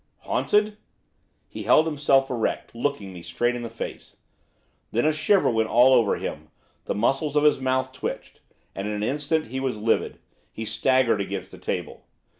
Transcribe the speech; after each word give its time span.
'Haunted?' 0.21 0.77
He 1.47 1.61
held 1.61 1.85
himself 1.85 2.27
erect, 2.31 2.73
looking 2.73 3.13
me 3.13 3.21
straight 3.21 3.55
in 3.55 3.61
the 3.61 3.69
face. 3.69 4.17
Then 4.91 5.05
a 5.05 5.13
shiver 5.13 5.47
went 5.51 5.69
all 5.69 5.93
over 5.93 6.15
him; 6.15 6.49
the 6.85 6.95
muscles 6.95 7.35
of 7.35 7.43
his 7.43 7.59
mouth 7.61 7.93
twitched; 7.93 8.39
and, 8.73 8.87
in 8.87 8.95
an 8.95 9.03
instant, 9.03 9.49
he 9.49 9.59
was 9.59 9.77
livid. 9.77 10.17
He 10.51 10.65
staggered 10.65 11.21
against 11.21 11.51
the 11.51 11.59
table. 11.59 12.07